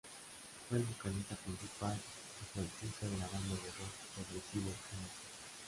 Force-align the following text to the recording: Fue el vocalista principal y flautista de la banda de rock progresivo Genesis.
Fue 0.67 0.79
el 0.79 0.83
vocalista 0.83 1.35
principal 1.35 1.95
y 1.95 2.43
flautista 2.51 3.05
de 3.05 3.17
la 3.19 3.27
banda 3.27 3.53
de 3.53 3.69
rock 3.69 3.93
progresivo 4.15 4.71
Genesis. 4.89 5.29